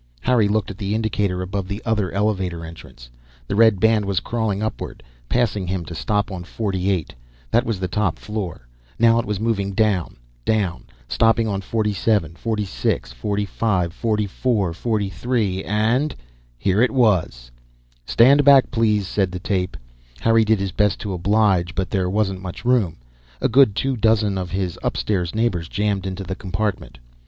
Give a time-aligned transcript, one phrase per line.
[0.21, 3.07] Harry looked at the indicator above the other elevator entrance.
[3.45, 7.13] The red band was crawling upward, passing him to stop on 48.
[7.51, 8.67] That was the top floor.
[8.97, 16.15] Now it was moving down, down; stopping on 47, 46, 45, 44, 43, and
[16.57, 17.51] here it was!
[18.03, 19.77] "Stand back, please!" said the tape.
[20.21, 22.97] Harry did his best to oblige, but there wasn't much room.
[23.39, 26.97] A good two dozen of his upstairs neighbors jammed the compartment.